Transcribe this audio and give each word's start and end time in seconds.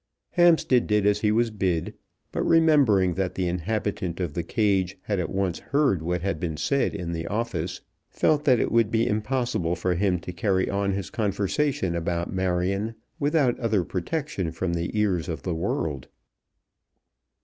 Hampstead 0.31 0.87
did 0.87 1.05
as 1.05 1.19
he 1.19 1.31
was 1.31 1.51
bid, 1.51 1.93
but 2.31 2.41
remembering 2.41 3.13
that 3.13 3.35
the 3.35 3.47
inhabitant 3.47 4.19
of 4.19 4.33
the 4.33 4.41
cage 4.41 4.97
had 5.03 5.19
at 5.19 5.29
once 5.29 5.59
heard 5.59 6.01
what 6.01 6.23
had 6.23 6.39
been 6.39 6.57
said 6.57 6.95
in 6.95 7.11
the 7.11 7.27
office, 7.27 7.81
felt 8.09 8.43
that 8.45 8.59
it 8.59 8.71
would 8.71 8.89
be 8.89 9.05
impossible 9.05 9.75
for 9.75 9.93
him 9.93 10.17
to 10.21 10.33
carry 10.33 10.67
on 10.67 10.93
his 10.93 11.11
conversation 11.11 11.95
about 11.95 12.33
Marion 12.33 12.95
without 13.19 13.59
other 13.59 13.83
protection 13.83 14.51
from 14.51 14.73
the 14.73 14.89
ears 14.99 15.29
of 15.29 15.43
the 15.43 15.53
world. 15.53 16.07